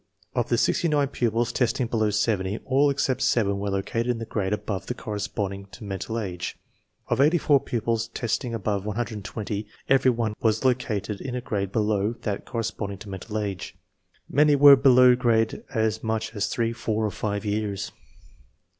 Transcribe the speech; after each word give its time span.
Of 0.33 0.49
the 0.49 0.57
sixty 0.57 0.87
nine 0.87 1.09
pupils 1.09 1.51
testing 1.51 1.85
below 1.85 2.09
70, 2.09 2.61
all 2.65 2.89
except 2.89 3.21
seven 3.21 3.59
were 3.59 3.69
located 3.69 4.15
in 4.15 4.21
a 4.23 4.25
grade 4.25 4.51
above 4.51 4.87
that 4.87 4.97
corresponding 4.97 5.67
to 5.73 5.83
mental 5.83 6.19
age. 6.19 6.57
Of 7.09 7.21
eighty 7.21 7.37
four 7.37 7.59
pupils 7.59 8.07
testing 8.07 8.55
above 8.55 8.83
120, 8.83 9.67
every 9.89 10.09
one 10.09 10.33
was 10.41 10.65
located 10.65 11.21
in 11.21 11.35
a 11.35 11.39
grade 11.41 11.71
below 11.71 12.15
that 12.23 12.45
cor 12.45 12.61
responding 12.61 12.97
to 12.97 13.09
mental 13.09 13.37
age. 13.37 13.75
Many 14.27 14.55
were 14.55 14.75
below 14.75 15.15
grade 15.15 15.63
as 15.71 16.01
much 16.03 16.35
as 16.35 16.47
three, 16.47 16.73
four, 16.73 17.05
or 17.05 17.11
five 17.11 17.45
years. 17.45 17.91